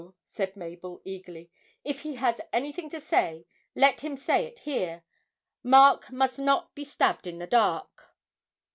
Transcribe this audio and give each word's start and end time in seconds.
said 0.25 0.55
Mabel, 0.57 0.99
eagerly, 1.05 1.51
'if 1.83 1.99
he 1.99 2.15
has 2.15 2.41
anything 2.51 2.89
to 2.89 2.99
say, 2.99 3.45
let 3.75 4.01
him 4.01 4.17
say 4.17 4.47
it 4.47 4.57
here 4.57 5.03
Mark 5.61 6.11
must 6.11 6.39
not 6.39 6.73
be 6.73 6.83
stabbed 6.83 7.27
in 7.27 7.37
the 7.37 7.45
dark!' 7.45 8.09